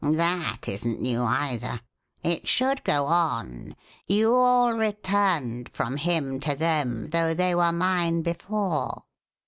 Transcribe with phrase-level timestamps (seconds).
[0.03, 1.79] "That isn't new, either.
[2.23, 8.23] It should go on:* You all returned from him to them, though they were mine
[8.23, 9.03] before.'"